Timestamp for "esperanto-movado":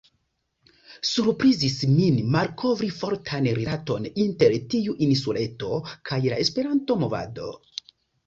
6.47-7.53